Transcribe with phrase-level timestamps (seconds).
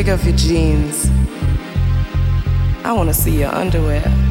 [0.00, 1.10] Take off your jeans.
[2.86, 4.29] I want to see your underwear.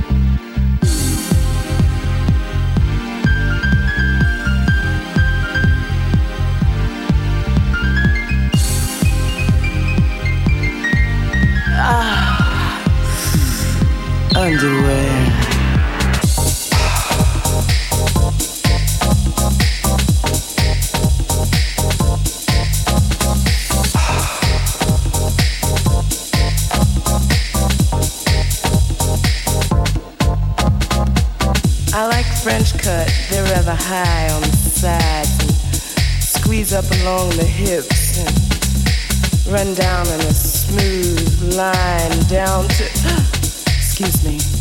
[36.79, 42.83] up along the hips and run down in a smooth line down to,
[43.67, 44.58] excuse me.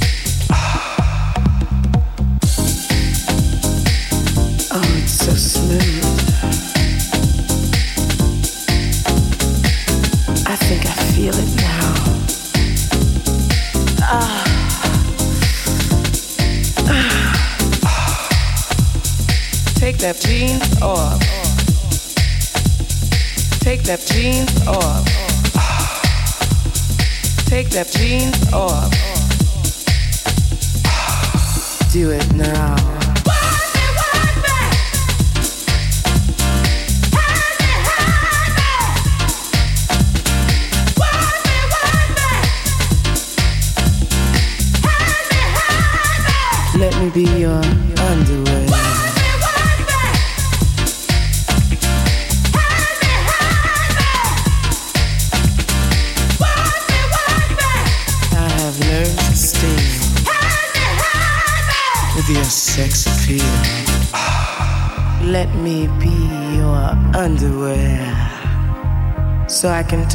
[27.78, 28.90] Step jeans off.
[31.92, 32.27] Do it.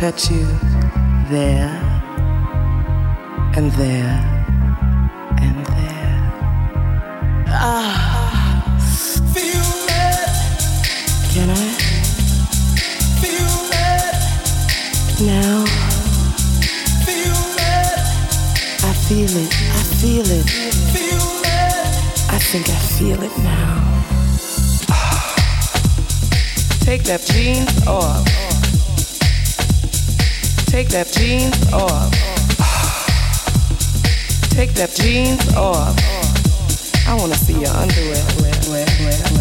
[0.04, 0.46] Touch you
[1.30, 1.72] there
[3.56, 4.20] and there
[5.40, 6.22] and there.
[7.48, 8.66] Ah,
[9.34, 10.30] feel it.
[11.34, 11.68] Can I?
[13.22, 13.56] Feel
[13.96, 14.16] it.
[15.26, 15.66] Now.
[17.06, 17.44] Feel
[17.78, 18.00] it.
[18.84, 19.52] I feel it.
[19.54, 20.73] I feel it.
[22.54, 24.04] Think I feel it now.
[26.82, 28.24] Take that jeans off.
[30.68, 32.12] Take that jeans off.
[34.52, 35.98] Take that jeans off.
[37.08, 39.33] I wanna see your underwear.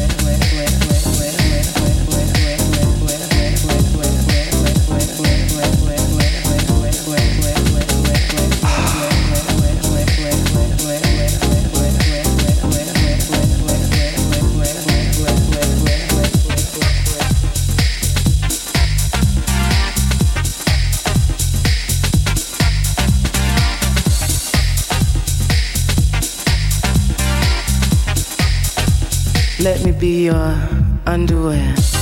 [30.03, 30.53] be your
[31.07, 32.02] underwear.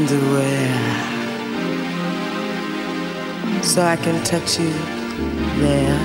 [0.00, 0.72] underwear
[3.62, 4.72] so I can touch you
[5.60, 6.00] there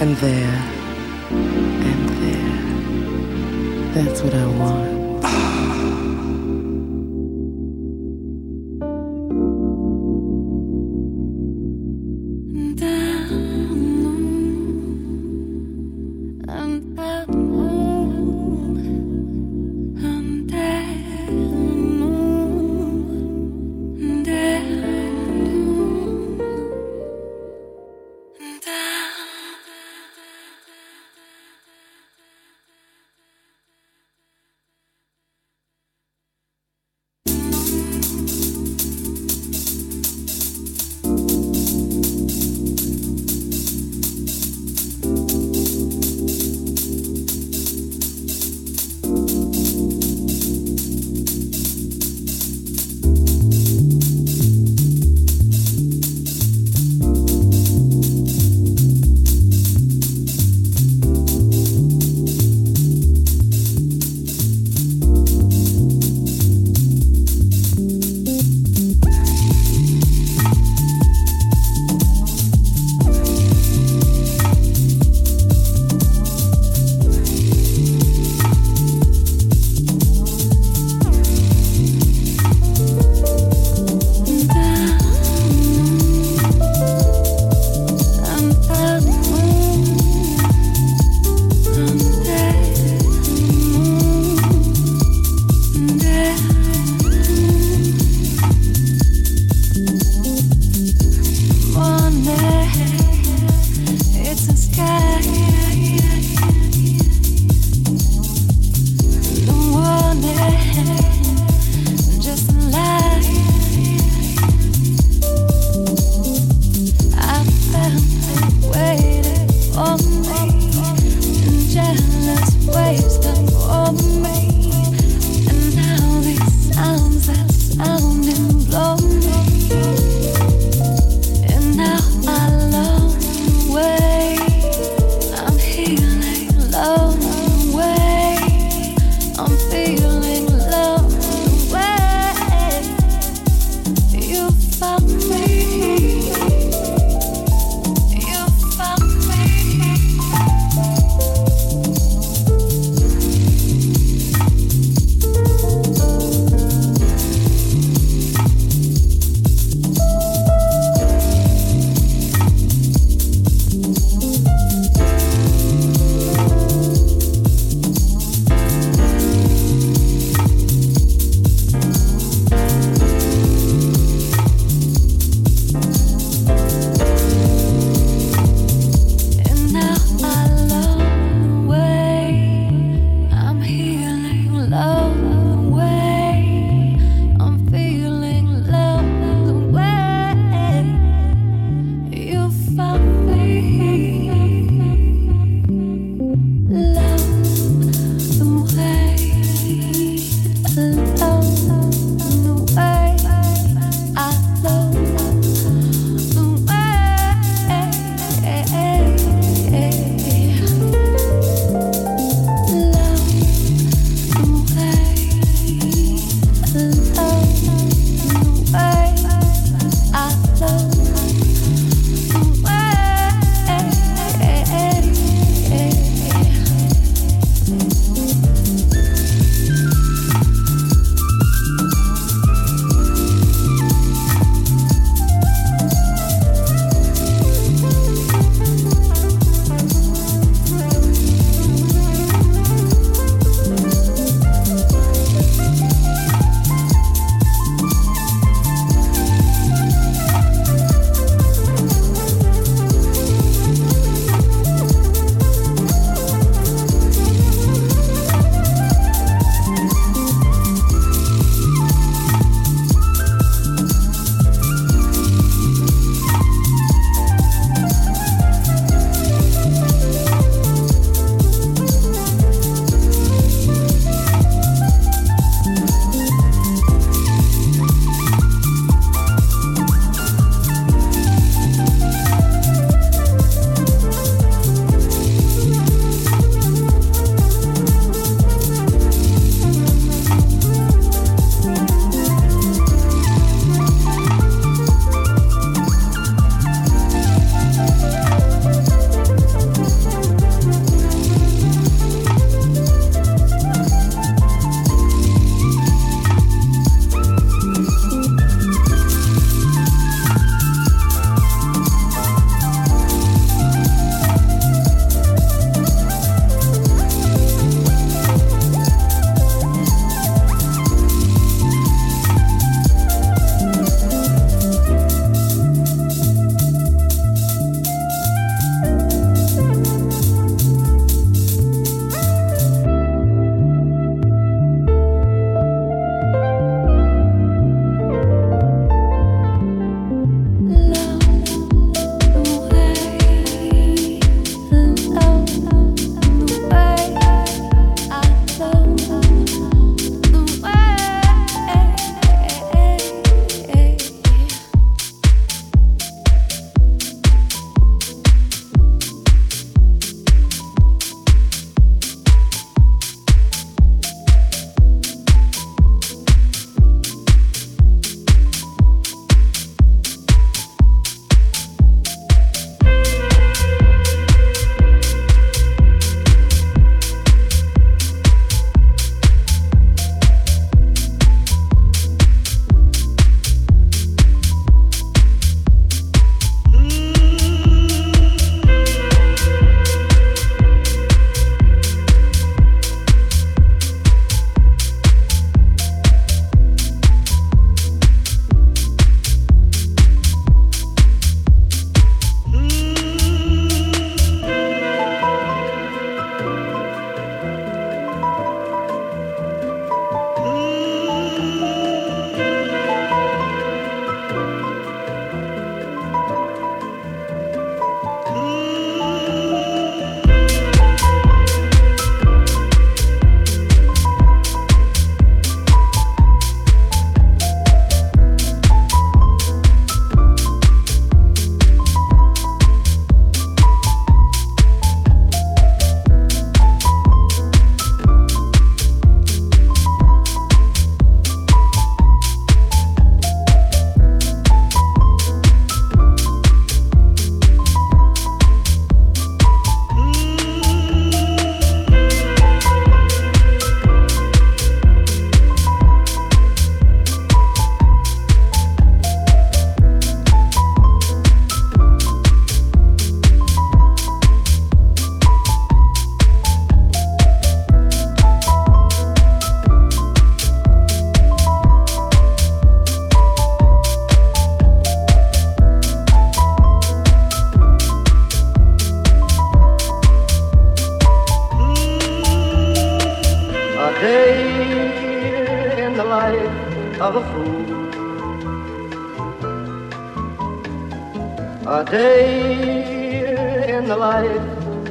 [0.00, 0.62] and there
[1.88, 4.02] and there.
[4.04, 4.95] That's what I want.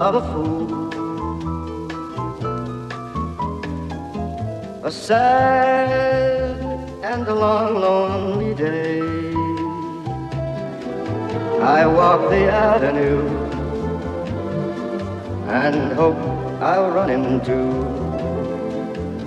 [0.02, 0.90] of a fool.
[4.84, 6.60] A sad
[7.04, 9.00] and a long, lonely day.
[11.62, 13.26] I walk the avenue
[15.48, 16.18] and hope
[16.62, 17.58] I'll run into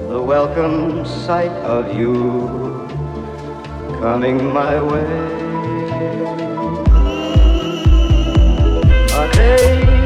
[0.08, 2.12] the welcome sight of you
[4.00, 5.38] coming my way.
[9.14, 9.97] A day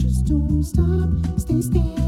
[0.00, 2.07] Just don't stop, stay still.